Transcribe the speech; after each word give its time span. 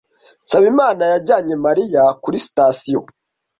Nsabimana 0.45 1.03
yajyanye 1.11 1.55
Mariya 1.65 2.03
kuri 2.23 2.37
sitasiyo. 2.45 2.99